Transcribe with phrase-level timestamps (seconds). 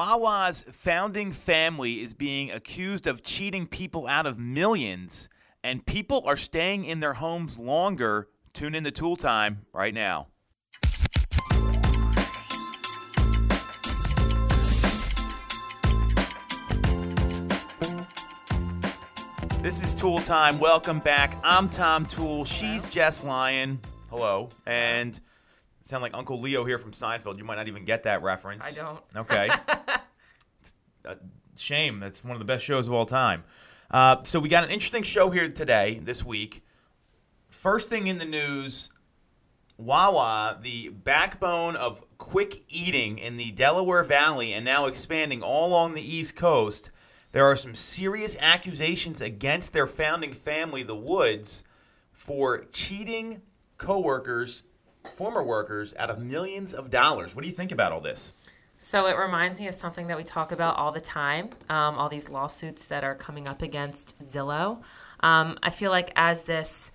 [0.00, 5.28] Wawa's founding family is being accused of cheating people out of millions,
[5.62, 8.30] and people are staying in their homes longer.
[8.54, 10.28] Tune in to Tool Time right now.
[19.60, 20.58] This is Tool Time.
[20.58, 21.38] Welcome back.
[21.44, 22.46] I'm Tom Toole.
[22.46, 23.78] She's Jess Lyon.
[24.08, 24.48] Hello.
[24.64, 25.20] And
[25.90, 27.38] sound like Uncle Leo here from Seinfeld.
[27.38, 28.64] You might not even get that reference.
[28.64, 29.02] I don't.
[29.14, 29.48] Okay.
[30.60, 31.16] It's a
[31.56, 32.00] shame.
[32.00, 33.44] That's one of the best shows of all time.
[33.90, 36.62] Uh, so we got an interesting show here today, this week.
[37.48, 38.90] First thing in the news
[39.80, 45.94] Wawa, the backbone of quick eating in the Delaware Valley and now expanding all along
[45.94, 46.90] the East Coast,
[47.32, 51.64] there are some serious accusations against their founding family, the Woods,
[52.12, 53.40] for cheating
[53.78, 54.64] coworkers,
[55.12, 57.34] former workers, out of millions of dollars.
[57.34, 58.32] What do you think about all this?
[58.82, 61.50] So it reminds me of something that we talk about all the time.
[61.68, 64.82] Um, all these lawsuits that are coming up against Zillow.
[65.20, 66.90] Um, I feel like as this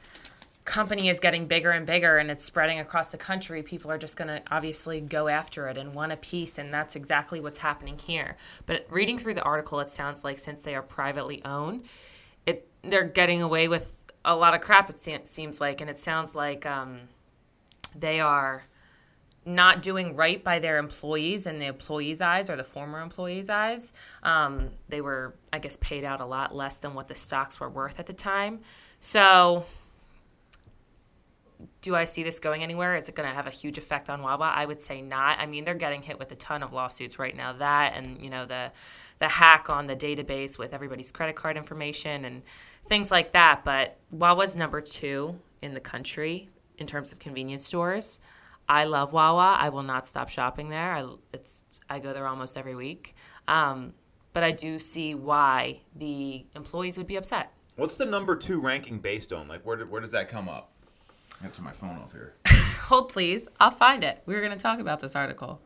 [0.66, 4.18] company is getting bigger and bigger and it's spreading across the country, people are just
[4.18, 8.00] going to obviously go after it and want a piece, and that's exactly what's happening
[8.00, 8.36] here.
[8.66, 11.86] But reading through the article, it sounds like since they are privately owned,
[12.48, 14.90] it they're getting away with a lot of crap.
[14.90, 17.02] It seems like, and it sounds like um,
[17.98, 18.66] they are
[19.46, 23.94] not doing right by their employees and the employees' eyes or the former employees' eyes.
[24.24, 27.70] Um, they were, I guess, paid out a lot less than what the stocks were
[27.70, 28.62] worth at the time.
[29.00, 29.66] So
[31.82, 32.96] do I see this going anywhere?
[32.96, 34.52] Is it going to have a huge effect on Wawa?
[34.56, 35.40] I would say not.
[35.40, 37.54] I mean, they're getting hit with a ton of lawsuits right now.
[37.54, 38.72] That and you know the
[39.20, 42.42] the hack on the database with everybody's credit card information and
[42.88, 43.64] things like that.
[43.64, 48.20] But Wawa's number two in the country in terms of convenience stores.
[48.68, 49.58] I love Wawa.
[49.60, 50.94] I will not stop shopping there.
[50.94, 53.16] I, it's I go there almost every week.
[53.48, 53.94] Um,
[54.34, 57.52] but I do see why the employees would be upset.
[57.76, 59.48] What's the number two ranking based on?
[59.48, 60.72] Like, where, where does that come up?
[61.40, 62.34] I have to turn my phone off here.
[62.88, 63.48] Hold, please.
[63.60, 64.22] I'll find it.
[64.26, 65.62] We were going to talk about this article.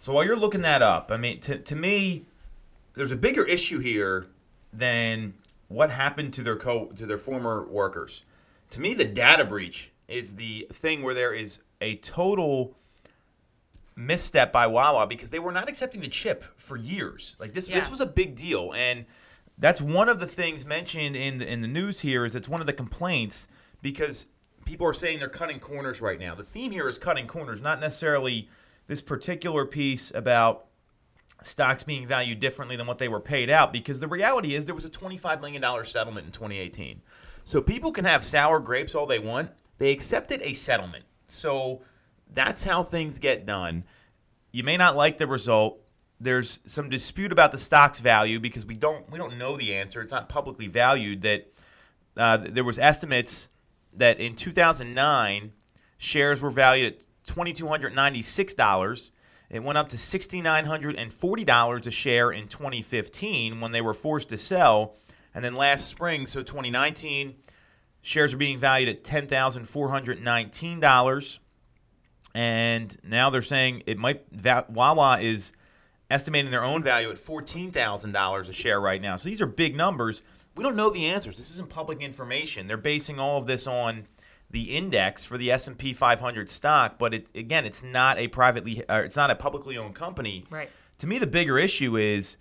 [0.00, 2.24] So while you're looking that up, I mean, to, to me,
[2.94, 4.26] there's a bigger issue here
[4.72, 5.34] than
[5.68, 8.22] what happened to their co to their former workers.
[8.70, 12.74] To me, the data breach is the thing where there is a total
[13.94, 17.36] misstep by Wawa because they were not accepting the chip for years.
[17.38, 19.04] Like this, this was a big deal, and
[19.58, 22.24] that's one of the things mentioned in the, in the news here.
[22.24, 23.46] Is it's one of the complaints
[23.82, 24.26] because
[24.64, 26.34] people are saying they're cutting corners right now.
[26.34, 28.48] The theme here is cutting corners, not necessarily
[28.86, 30.66] this particular piece about
[31.44, 34.74] stocks being valued differently than what they were paid out because the reality is there
[34.74, 37.00] was a $25 million settlement in 2018.
[37.44, 39.50] So people can have sour grapes all they want.
[39.78, 41.04] They accepted a settlement.
[41.28, 41.82] So
[42.32, 43.84] that's how things get done.
[44.52, 45.80] You may not like the result.
[46.20, 50.00] There's some dispute about the stock's value because we don't we don't know the answer.
[50.00, 51.22] It's not publicly valued.
[51.22, 51.52] That
[52.16, 53.48] uh, there was estimates
[53.92, 55.52] that in 2009
[55.96, 59.12] shares were valued at twenty two hundred ninety six dollars.
[59.48, 63.72] It went up to sixty nine hundred and forty dollars a share in 2015 when
[63.72, 64.96] they were forced to sell,
[65.34, 67.36] and then last spring, so 2019,
[68.02, 71.40] shares are being valued at ten thousand four hundred nineteen dollars,
[72.34, 74.24] and now they're saying it might
[74.70, 75.52] Wawa is
[76.10, 79.16] estimating their own value at fourteen thousand dollars a share right now.
[79.16, 80.22] So these are big numbers.
[80.54, 81.38] We don't know the answers.
[81.38, 82.66] This isn't public information.
[82.66, 84.06] They're basing all of this on
[84.50, 89.16] the index for the S&P 500 stock, but it, again, it's not a privately it's
[89.16, 90.44] not a publicly owned company.
[90.50, 90.70] Right.
[90.98, 92.36] To me, the bigger issue is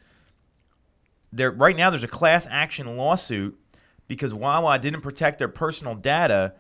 [1.32, 1.90] there right now.
[1.90, 3.60] There's a class action lawsuit
[4.08, 6.54] because Wawa didn't protect their personal data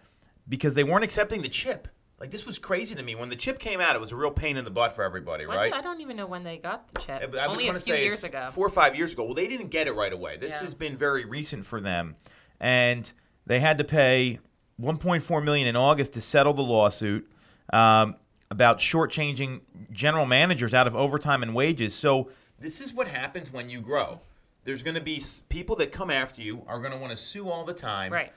[0.47, 1.87] because they weren't accepting the chip.
[2.19, 3.95] Like this was crazy to me when the chip came out.
[3.95, 5.65] It was a real pain in the butt for everybody, When right?
[5.71, 7.35] did- I don't even know when they got the chip.
[7.35, 8.47] I Only a few years ago.
[8.51, 9.23] four or five years ago.
[9.23, 10.37] Well, they didn't get it right away.
[10.37, 10.61] This Yeah.
[10.61, 12.15] has been very recent for them,
[12.59, 13.11] and
[13.45, 14.39] they had to pay
[14.81, 17.29] 1.4 million in August to settle the lawsuit
[17.73, 18.15] um,
[18.49, 21.93] about shortchanging general managers out of overtime and wages.
[21.93, 24.21] So this is what happens when you grow.
[24.67, 27.49] There's going to be people that come after you are going to want to sue
[27.49, 28.11] all the time.
[28.11, 28.33] right.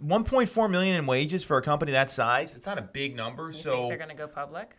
[0.00, 2.54] 1.4 million in wages for a company that size.
[2.54, 3.48] It's not a big number.
[3.48, 4.76] You so think they're going to go public?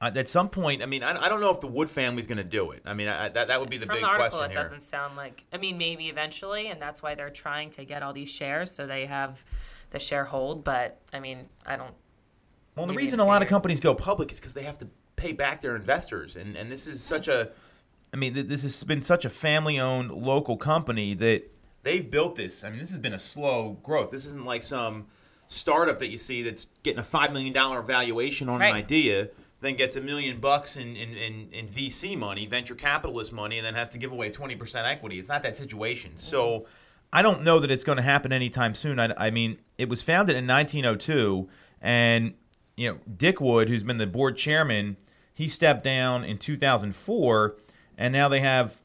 [0.00, 2.38] uh, at some point, I mean, I, I don't know if the Wood family's going
[2.38, 2.82] to do it.
[2.84, 4.62] I mean, I, that that would be the From big the article, question it here.
[4.64, 5.44] doesn't sound like.
[5.52, 8.88] I mean, maybe eventually, and that's why they're trying to get all these shares so
[8.88, 9.44] they have
[9.90, 10.64] the sharehold.
[10.64, 11.94] But I mean, I don't.
[12.74, 15.32] Well, the reason a lot of companies go public is because they have to pay
[15.32, 17.52] back their investors, and and this is such a,
[18.12, 21.50] I mean, th- this has been such a family-owned local company that
[21.82, 22.64] they've built this.
[22.64, 24.10] I mean, this has been a slow growth.
[24.10, 25.06] This isn't like some
[25.48, 28.70] startup that you see that's getting a five million dollar valuation on Right.
[28.70, 29.28] an idea.
[29.60, 33.64] then gets a million bucks in, in, in, in VC money, venture capitalist money, and
[33.66, 35.18] then has to give away 20% equity.
[35.18, 36.10] It's not that situation.
[36.10, 36.18] Mm-hmm.
[36.18, 36.66] So
[37.12, 39.00] I don't know that it's going to happen anytime soon.
[39.00, 41.48] I, I mean, it was founded in 1902,
[41.80, 42.34] and
[42.76, 44.98] you know Dick Wood, who's been the board chairman,
[45.34, 47.56] he stepped down in 2004,
[47.96, 48.82] and now they have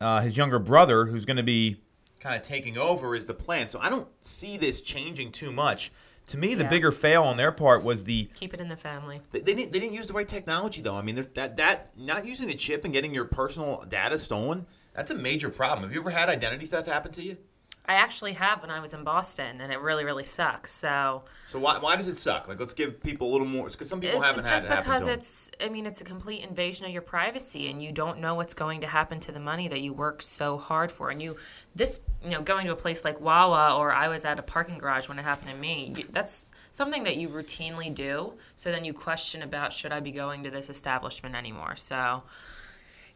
[0.00, 1.80] uh, his younger brother, who's going to be
[2.20, 3.68] kind of taking over, is the plan.
[3.68, 5.92] So I don't see this changing too much.
[6.28, 6.70] To me, the Yeah.
[6.70, 9.20] bigger fail on their part was the Keep it in the family.
[9.32, 10.96] they, they didn't they didn't use the right technology though.
[10.96, 14.66] I mean, that that not using the chip and getting your personal data stolen.
[14.94, 15.82] That's a major problem.
[15.82, 17.38] Have you ever had identity theft happen to you?
[17.92, 20.72] I actually have when I was in Boston, and it really, really sucks.
[20.72, 22.48] So So why, why does it suck?
[22.48, 23.68] Like, let's give people a little more.
[23.68, 25.18] Because some people it's haven't just had it because to them.
[25.18, 25.50] it's.
[25.60, 28.80] I mean, it's a complete invasion of your privacy, and you don't know what's going
[28.80, 31.10] to happen to the money that you work so hard for.
[31.10, 31.36] And you,
[31.74, 34.78] this, you know, going to a place like Wawa, or I was at a parking
[34.78, 35.92] garage when it happened to me.
[35.94, 38.32] You, that's something that you routinely do.
[38.56, 41.76] So then you question about should I be going to this establishment anymore?
[41.76, 42.22] So.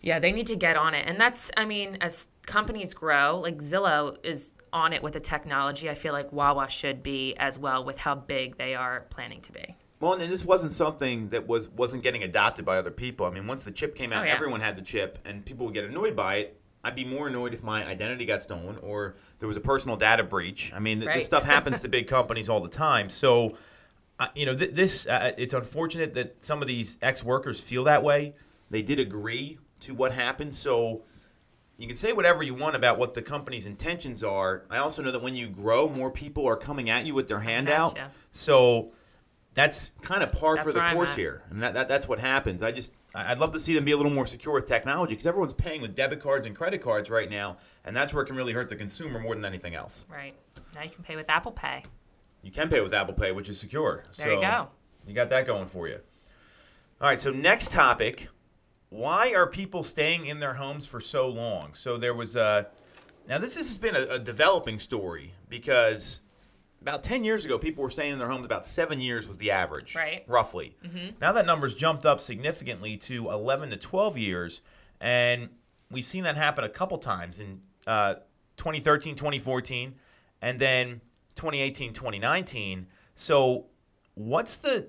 [0.03, 1.09] Yeah, they need to get on it.
[1.09, 5.89] And that's, I mean, as companies grow, like Zillow is on it with the technology.
[5.89, 9.53] I feel like Wawa should be as well with how big they are planning to
[9.53, 9.75] be.
[9.99, 13.25] Well, and this wasn't something that was wasn't getting adopted by other people.
[13.25, 14.35] I mean, once the chip came out, Oh, yeah.
[14.35, 16.61] everyone had the chip, and people would get annoyed by it.
[16.85, 20.23] I'd be more annoyed if my identity got stolen or there was a personal data
[20.23, 20.71] breach.
[20.75, 21.17] I mean, Right.
[21.17, 23.09] this stuff happens to big companies all the time.
[23.09, 23.57] So,
[24.21, 27.83] uh, you know, th- this uh, it's unfortunate that some of these ex workers feel
[27.85, 28.35] that way.
[28.71, 31.03] They did agree to what happened, so
[31.79, 34.65] you can say whatever you want about what the company's intentions are.
[34.71, 37.41] I also know that when you grow, more people are coming at you with their
[37.41, 37.99] hand out.
[38.33, 38.93] So
[39.55, 42.63] that's kind of par for the course here, and that, that that's what happens.
[42.63, 45.27] I just I'd love to see them be a little more secure with technology because
[45.27, 48.37] everyone's paying with debit cards and credit cards right now, and that's where it can
[48.37, 50.05] really hurt the consumer more than anything else.
[50.13, 50.35] Right.
[50.75, 51.85] Now you can pay with Apple Pay.
[52.43, 54.05] You can pay with Apple Pay, which is secure.
[54.17, 54.69] There you So go.
[55.07, 56.01] You got that going for you.
[57.01, 58.29] All right, so next topic:
[58.89, 61.75] Why are people staying in their homes for so long?
[61.75, 62.67] So there was a.
[63.29, 66.21] Now this has been a, a developing story because
[66.81, 68.45] about ten years ago, people were staying in their homes.
[68.45, 70.25] About seven years was the average, Right.
[70.29, 70.77] Roughly.
[71.21, 74.61] Now that number's jumped up significantly to eleven to twelve years,
[75.01, 75.49] and
[75.91, 78.15] we've seen that happen a couple times in uh,
[78.57, 79.95] 2013, 2014,
[80.43, 81.01] and then
[81.37, 82.87] 2018, 2019.
[83.15, 83.67] So,
[84.15, 84.89] what's the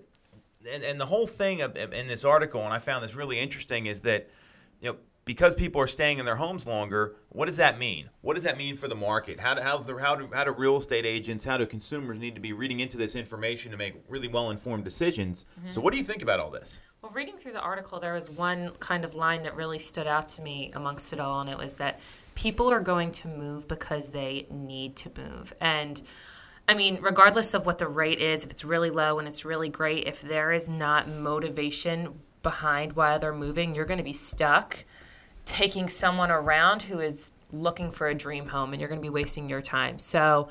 [0.71, 3.85] and, and the whole thing of, in this article, and I found this really interesting,
[3.85, 4.29] is that
[4.81, 4.97] you know
[5.27, 8.09] because people are staying in their homes longer, what does that mean?
[8.21, 9.41] What does that mean for the market?
[9.41, 12.33] How do, how's the how do how do real estate agents, how do consumers need
[12.35, 15.45] to be reading into this information to make really well informed decisions?
[15.59, 15.69] Mm-hmm.
[15.69, 16.79] So, what do you think about all this?
[17.01, 20.27] Well, reading through the article, there was one kind of line that really stood out
[20.29, 21.99] to me amongst it all, and it was that
[22.33, 25.53] people are going to move because they need to move.
[25.61, 26.01] And
[26.67, 29.69] I mean, regardless of what the rate is, if it's really low and it's really
[29.69, 34.85] great, if there is not motivation behind why they're moving, you're going to be stuck
[35.45, 39.09] taking someone around who is looking for a dream home and you're going to be
[39.09, 39.97] wasting your time.
[39.97, 40.49] So,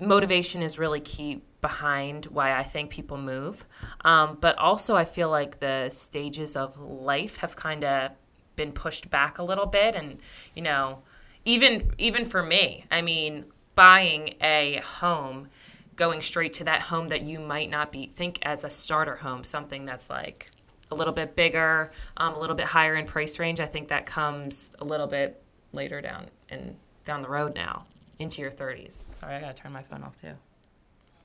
[0.00, 3.66] motivation is really key behind why I think people move.
[4.04, 8.12] Um, but also, I feel like the stages of life have kind of
[8.56, 9.94] been pushed back a little bit.
[9.94, 10.18] And,
[10.54, 11.02] you know,
[11.44, 13.44] even even for me, I mean,
[13.78, 15.46] buying a home,
[15.94, 19.44] going straight to that home that you might not be think as a starter home,
[19.44, 20.50] something that's like
[20.90, 23.60] a little bit bigger, um, a little bit higher in price range.
[23.60, 25.40] I think that comes a little bit
[25.72, 26.74] later down and
[27.06, 27.86] down the road now
[28.18, 28.98] into your 30s.
[29.12, 30.32] Sorry, I gotta turn my phone off too.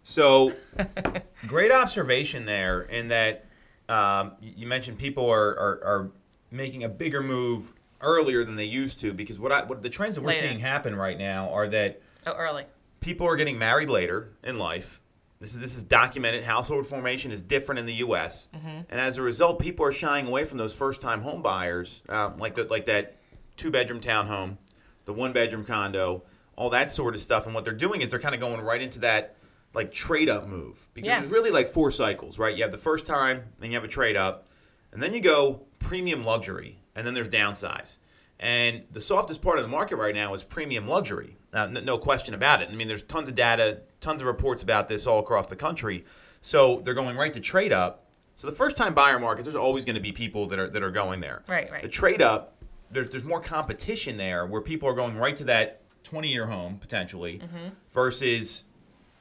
[0.04, 0.54] So,
[1.48, 2.84] great observation there.
[2.84, 3.46] In that
[3.89, 6.12] um, you mentioned people are, are are
[6.51, 10.18] making a bigger move earlier than they used to because what I what the trends
[10.18, 10.50] that we're Later.
[10.50, 12.65] seeing happen right now are that Oh, early.
[13.00, 15.01] people are getting married later in life.
[15.39, 16.44] This is this is documented.
[16.46, 18.48] Household formation is different in the U.S.
[18.53, 22.56] and as a result, people are shying away from those first-time home buyers, um, like
[22.56, 23.18] the, like that
[23.58, 24.58] two-bedroom townhome,
[25.06, 26.24] the one-bedroom condo,
[26.56, 27.46] all that sort of stuff.
[27.46, 29.36] And what they're doing is they're kind of going right into that
[29.74, 31.20] like trade-up move because Yeah.
[31.20, 32.56] there's really like four cycles, right?
[32.56, 34.48] You have the first time, then you have a trade-up,
[34.94, 37.98] and then you go premium luxury, and then there's downsize.
[38.39, 41.36] And the softest part of the market right now is premium luxury.
[41.53, 42.69] Uh, n- no question about it.
[42.72, 46.03] I mean, there's tons of data, tons of reports about this all across the country.
[46.41, 48.07] So they're going right to trade up.
[48.36, 50.81] So the first time buyer market, there's always going to be people that are that
[50.83, 51.43] are going there.
[51.48, 51.83] Right, right.
[51.83, 52.55] The trade up,
[52.91, 56.77] there's there's more competition there where people are going right to that 20 year home
[56.79, 57.69] potentially Mm-hmm.
[57.91, 58.63] versus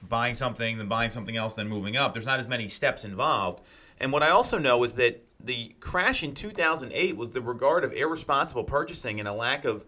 [0.08, 2.12] buying something, then buying something else, then moving up.
[2.14, 3.62] There's not as many steps involved.
[4.00, 7.92] And what I also know is that the crash in 2008 was the regard of
[7.92, 9.84] irresponsible purchasing and a lack of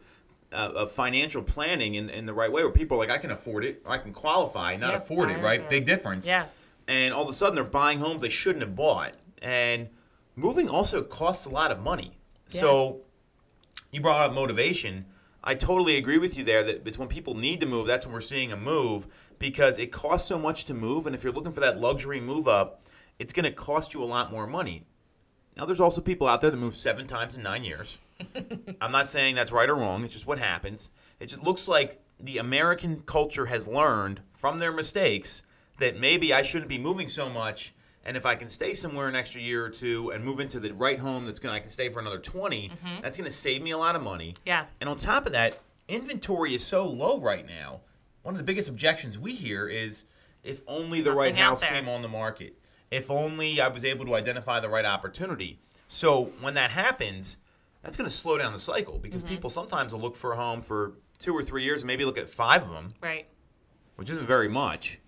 [0.55, 3.31] uh, of financial planning in, in the right way, where people are like, I can
[3.31, 5.61] afford it, or I can qualify, not Yeah, afford it, right?
[5.61, 6.27] are- Big difference.
[6.27, 6.47] Yeah.
[6.87, 9.15] And all of a sudden, they're buying homes they shouldn't have bought.
[9.43, 9.89] And
[10.37, 12.19] moving also costs a lot of money.
[12.51, 12.61] Yeah.
[12.61, 13.01] So
[13.91, 15.07] you brought up motivation.
[15.43, 18.15] I totally agree with you there that it's when people need to move, that's when
[18.15, 19.07] we're seeing a move
[19.39, 21.07] because it costs so much to move.
[21.07, 22.83] And if you're looking for that luxury move up,
[23.19, 24.87] it's going to cost you a lot more money.
[25.57, 27.99] Now, there's also people out there that move seven times in nine years.
[28.81, 30.91] I'm not saying that's right or wrong, it's just what happens.
[31.21, 35.43] It just looks like the American culture has learned from their mistakes
[35.79, 37.75] that maybe I shouldn't be moving so much.
[38.05, 40.73] And if I can stay somewhere an extra year or two and move into the
[40.73, 43.01] right home that's going to I can stay for another 20, mm-hmm.
[43.03, 44.35] that's going to save me a lot of money.
[44.45, 44.67] Yeah.
[44.81, 47.81] And on top of that, inventory is so low right now.
[48.23, 50.05] One of the biggest objections we hear is
[50.43, 51.71] if only the right Nothing out house there.
[51.71, 52.55] came on the market.
[52.91, 55.59] If only I was able to identify the right opportunity.
[55.89, 57.39] So when that happens,
[57.85, 59.35] that's going to slow down the cycle because Mm-hmm.
[59.35, 62.19] people sometimes will look for a home for two or three years and maybe look
[62.19, 63.27] at five of them, Right.
[63.97, 64.99] which isn't very much.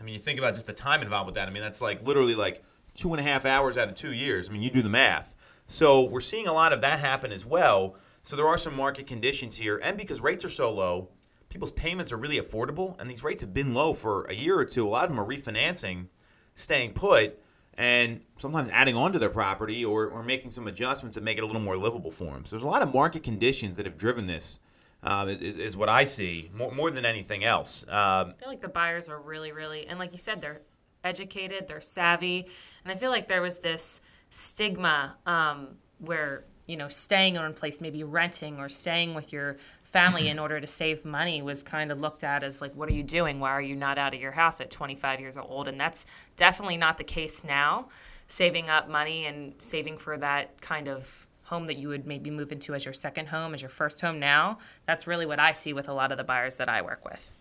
[0.00, 1.48] I mean, you think about just the time involved with that.
[1.48, 2.62] I mean, that's like literally like
[2.94, 4.48] two and a half hours out of two years.
[4.48, 5.34] I mean, you do the math.
[5.66, 7.96] So we're seeing a lot of that happen as well.
[8.22, 11.08] So there are some market conditions here, and because rates are so low,
[11.48, 14.64] people's payments are really affordable, and these rates have been low for a year or
[14.64, 14.86] two.
[14.86, 16.06] A lot of them are refinancing,
[16.54, 17.40] staying put,
[17.78, 21.44] and sometimes adding on to their property or, or making some adjustments that make it
[21.44, 22.44] a little more livable for them.
[22.44, 24.58] So there's a lot of market conditions that have driven this.
[25.00, 27.84] Uh, is, is what I see more, more than anything else.
[27.84, 30.62] Um, I feel like the buyers are really, really, and like you said, they're
[31.04, 32.48] educated, they're savvy,
[32.82, 37.54] and I feel like there was this stigma um, where you know staying in one
[37.54, 39.58] place, maybe renting or staying with your
[39.88, 42.94] family in order to save money was kind of looked at as like, what are
[42.94, 43.40] you doing?
[43.40, 45.66] Why are you not out of your house at 25 years old?
[45.66, 46.04] And that's
[46.36, 47.88] definitely not the case now.
[48.26, 52.52] Saving up money and saving for that kind of home that you would maybe move
[52.52, 55.72] into as your second home, as your first home now, that's really what I see
[55.72, 57.32] with a lot of the buyers that I work with.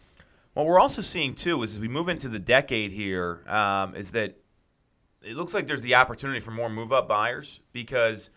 [0.53, 4.11] What we're also seeing too is as we move into the decade here, um, is
[4.13, 4.37] that
[5.21, 8.29] it looks like there's the opportunity for more move-up buyers because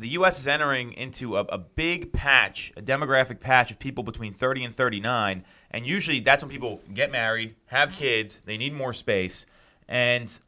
[0.00, 0.40] the U.S.
[0.40, 4.74] is entering into a, a big patch, a demographic patch of people between 30 and
[4.74, 9.44] 39, and usually that's when people get married, have kids, they need more space,
[9.86, 10.40] and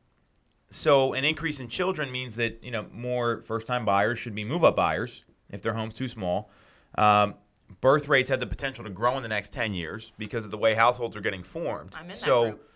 [0.71, 4.75] so an increase in children means that you know more first-time buyers should be move-up
[4.75, 6.51] buyers if their home's too small.
[6.97, 7.35] Um,
[7.83, 10.57] birth rates have the potential to grow in the next 10 years because of the
[10.57, 11.93] way households are getting formed.
[11.95, 12.17] I'm in that
[12.51, 12.69] group.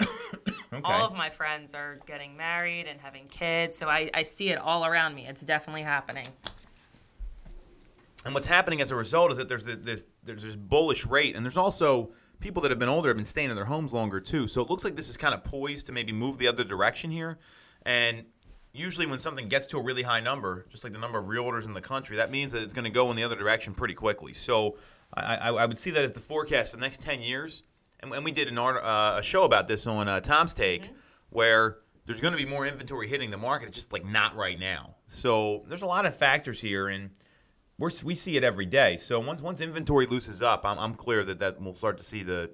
[0.72, 0.80] okay.
[0.84, 4.58] All of my friends are getting married and having kids, so I, I see it
[4.58, 5.26] all around me.
[5.26, 6.28] It's definitely happening.
[8.24, 11.36] And what's happening as a result is that there's this, this there's this bullish rate,
[11.36, 14.20] and there's also people that have been older have been staying in their homes longer
[14.20, 14.48] too.
[14.48, 17.10] So it looks like this is kind of poised to maybe move the other direction
[17.10, 17.38] here.
[17.82, 18.24] And
[18.72, 21.64] usually, when something gets to a really high number, just like the number of realtors
[21.64, 23.94] in the country, that means that it's going to go in the other direction pretty
[23.94, 24.34] quickly.
[24.34, 24.76] So
[25.14, 27.62] I, I, I would see that as the forecast for the next ten years.
[28.00, 30.90] And, and we did an art, uh, a show about this on uh, Tom's Take,
[31.30, 33.68] where there's going to be more inventory hitting the market.
[33.68, 34.96] It's just like not right now.
[35.06, 37.10] So there's a lot of factors here, and
[37.78, 38.96] we're, we see it every day.
[38.96, 42.22] So once once inventory loosens up, I'm, I'm clear that that we'll start to see
[42.22, 42.50] the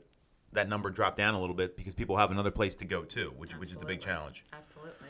[0.52, 3.30] that number drop down a little bit because people have another place to go to,
[3.36, 4.44] which which is the big challenge.
[4.52, 5.08] Absolutely.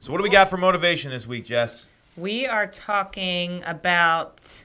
[0.00, 1.86] So what do we got for motivation this week, Jess?
[2.16, 4.64] We are talking about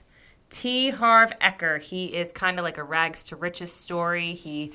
[0.53, 0.91] T.
[0.91, 1.81] Harv Eker.
[1.81, 4.33] He is kind of like a rags to riches story.
[4.33, 4.71] He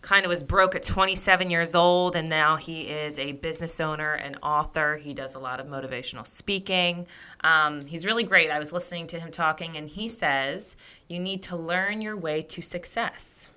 [0.00, 4.14] kind of was broke at 27 years old, and now he is a business owner
[4.14, 4.96] and author.
[4.96, 7.06] He does a lot of motivational speaking.
[7.44, 8.50] Um, he's really great.
[8.50, 10.74] I was listening to him talking, and he says
[11.06, 13.50] you need to learn your way to success.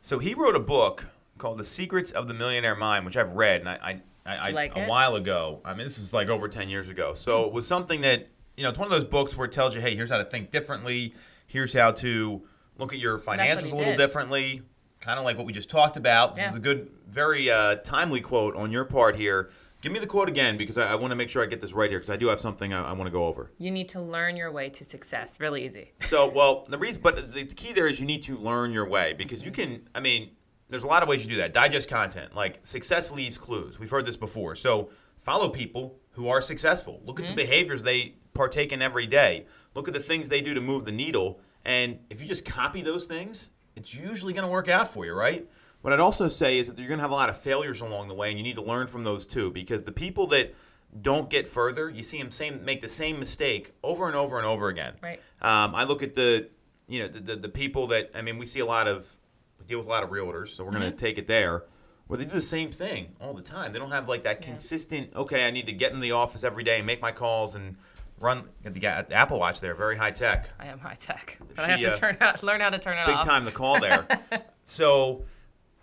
[0.00, 3.62] So he wrote a book called The Secrets of the Millionaire Mind, which I've read,
[3.62, 4.88] and I, I, I, like a it?
[4.88, 5.60] while ago.
[5.64, 7.14] I mean, this was like over ten years ago.
[7.14, 8.28] So it was something that
[8.60, 10.24] you know, it's one of those books where it tells you, hey, here's how to
[10.26, 11.14] think differently.
[11.46, 12.42] Here's how to
[12.76, 13.96] look at your what financials a little did.
[13.96, 14.60] differently.
[15.00, 16.34] Kind of like what we just talked about.
[16.34, 16.50] This Yeah.
[16.50, 19.50] is a good, very uh, timely quote on your part here.
[19.80, 21.72] Give me the quote again because I, I want to make sure I get this
[21.72, 23.50] right here because I do have something I, I want to go over.
[23.56, 25.40] You need to learn your way to success.
[25.40, 25.92] Really easy.
[26.02, 28.86] So, well, the reason, but the, the key there is you need to learn your
[28.86, 29.88] way because you can.
[29.94, 30.32] I mean,
[30.68, 31.54] there's a lot of ways you do that.
[31.54, 33.78] Digest content, like success leaves clues.
[33.80, 34.54] We've heard this before.
[34.54, 37.00] So, follow people who are successful.
[37.06, 39.46] Look at the behaviors they partake in every day.
[39.74, 41.40] Look at the things they do to move the needle.
[41.64, 45.14] And if you just copy those things, it's usually going to work out for you,
[45.14, 45.48] right?
[45.80, 48.08] What I'd also say is that you're going to have a lot of failures along
[48.08, 49.50] the way, and you need to learn from those too.
[49.50, 50.54] Because the people that
[51.00, 54.46] don't get further, you see them same make the same mistake over and over and
[54.46, 54.94] over again.
[55.02, 55.20] Right.
[55.40, 56.48] Um, I look at the,
[56.86, 59.16] you know, the, the, the people that I mean, we see a lot of,
[59.58, 60.80] we deal with a lot of realtors, so we're Mm-hmm.
[60.80, 61.62] going to take it there,
[62.10, 63.72] where they do the same thing all the time.
[63.72, 65.14] They don't have like that consistent.
[65.14, 67.76] Okay, I need to get in the office every day and make my calls and
[68.18, 68.46] run.
[68.64, 71.78] The, the Apple Watch there, very high tech, I am high tech, but I have
[71.78, 73.24] to uh, turn out, learn how to turn it big off.
[73.24, 74.08] Big time the call there.
[74.64, 75.22] so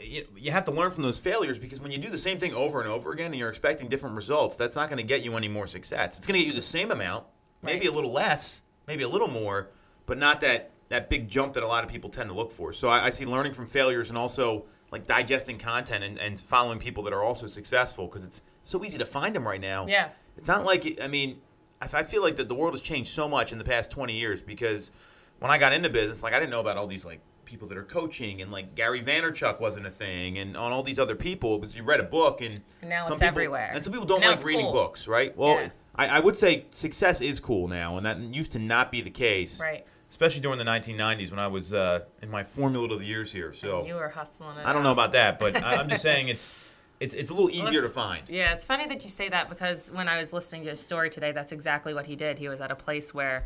[0.02, 2.54] you, you have to learn from those failures because when you do the same thing
[2.54, 5.34] over and over again and you're expecting different results, that's not going to get you
[5.38, 6.18] any more success.
[6.18, 7.24] It's going to get you the same amount,
[7.64, 7.94] maybe Right.
[7.94, 9.70] a little less, maybe a little more,
[10.06, 12.74] but not that that big jump that a lot of people tend to look for.
[12.74, 16.80] So I, I see learning from failures and also like digesting content and, and following
[16.80, 19.86] people that are also successful because it's so easy to find them right now.
[19.88, 20.10] Yeah.
[20.38, 21.40] It's not like I mean,
[21.82, 24.14] I I feel like that the world has changed so much in the past 20
[24.18, 24.92] years because
[25.40, 27.78] when I got into business, like I didn't know about all these like people that
[27.78, 31.58] are coaching and like Gary Vaynerchuk wasn't a thing and on all these other people
[31.60, 33.72] because you read a book and And now some it's people, everywhere.
[33.74, 34.74] And some people don't Now like reading cool.
[34.74, 35.36] books, right?
[35.38, 35.70] Well, Yeah.
[35.96, 39.10] I, I would say success is cool now, and that used to not be the
[39.10, 39.60] case.
[39.60, 39.84] Right.
[40.10, 43.54] Especially during the 1990s when I was uh, in my formative years here.
[43.54, 44.66] So You were hustling it.
[44.66, 47.50] I don't know about that, but I- I'm just saying it's it's it's a little
[47.52, 48.28] easier to find.
[48.30, 51.10] Yeah, it's funny that you say that because when I was listening to his story
[51.10, 52.40] today, that's exactly what he did.
[52.40, 53.46] He was at a place where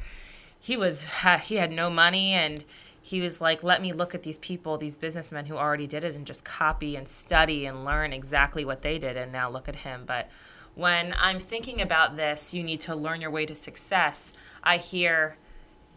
[0.59, 1.07] he was
[1.43, 2.63] he had no money and
[3.01, 6.13] he was like, "Let me look at these people, these businessmen who already did it
[6.15, 9.77] and just copy and study and learn exactly what they did and now look at
[9.77, 10.29] him." But
[10.75, 14.31] when I'm thinking about this, you need to learn your way to success.
[14.63, 15.35] I hear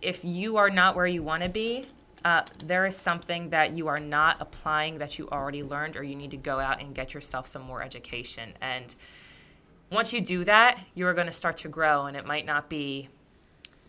[0.02, 1.86] if you are not where you want to be,
[2.24, 6.14] uh, there is something that you are not applying that you already learned, or you
[6.14, 8.54] need to go out and get yourself some more education.
[8.60, 8.94] And
[9.90, 12.68] once you do that, you are going to start to grow, and it might not
[12.68, 13.08] be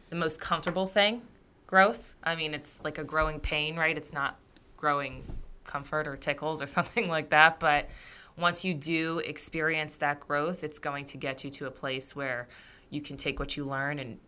[0.10, 1.22] the most comfortable thing
[1.68, 2.16] growth.
[2.24, 3.98] I mean, it's like a growing pain, right?
[3.98, 4.38] It's not
[4.78, 5.24] growing
[5.64, 7.60] comfort or tickles or something like that.
[7.60, 7.90] But
[8.38, 12.48] once you do experience that growth, it's going to get you to a place where
[12.90, 14.20] you can take what you learn and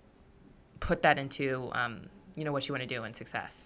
[0.80, 3.66] put that into um, you know what you want to do and success.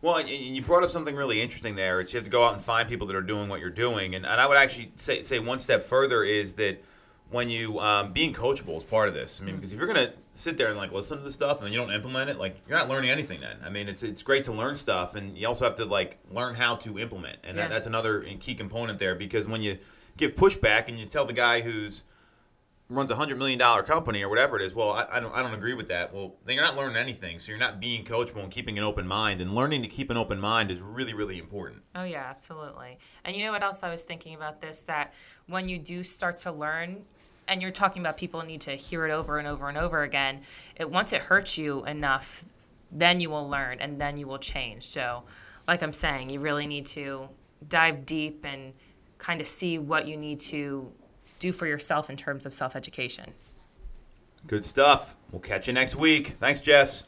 [0.00, 2.00] Well, and you brought up something really interesting there.
[2.00, 4.14] It's you have to go out and find people that are doing what you're doing,
[4.14, 6.82] and, and I would actually say say one step further is that
[7.30, 9.40] when you um, being coachable is part of this.
[9.40, 11.66] I mean, because if you're gonna sit there and like listen to the stuff and
[11.66, 13.40] then you don't implement it, like you're not learning anything.
[13.40, 16.18] Then I mean, it's it's great to learn stuff, and you also have to like
[16.30, 17.62] learn how to implement, and Yeah.
[17.68, 19.14] that, that's another key component there.
[19.14, 19.78] Because when you
[20.16, 22.02] give pushback and you tell the guy who's
[22.92, 24.74] runs a hundred million dollar company or whatever it is.
[24.74, 26.12] Well, I, I don't I don't agree with that.
[26.12, 27.38] Well, then you're not learning anything.
[27.38, 29.40] So you're not being coachable and keeping an open mind.
[29.40, 31.82] And learning to keep an open mind is really really important.
[31.94, 32.98] Oh yeah, absolutely.
[33.24, 35.14] And you know what else I was thinking about this that
[35.46, 37.04] when you do start to learn
[37.48, 40.42] and you're talking about people need to hear it over and over and over again,
[40.76, 42.44] it once it hurts you enough,
[42.90, 44.84] then you will learn and then you will change.
[44.84, 45.24] So,
[45.66, 47.28] like I'm saying, you really need to
[47.68, 48.72] dive deep and
[49.18, 50.92] kind of see what you need to
[51.42, 53.32] do for yourself in terms of self-education.
[54.46, 55.16] Good stuff.
[55.30, 56.36] We'll catch you next week.
[56.38, 57.04] Thanks, Jess.